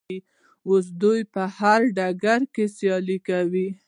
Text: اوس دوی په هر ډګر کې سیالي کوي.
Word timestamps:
اوس 0.69 0.85
دوی 1.01 1.19
په 1.33 1.43
هر 1.57 1.81
ډګر 1.97 2.41
کې 2.53 2.65
سیالي 2.77 3.17
کوي. 3.27 3.67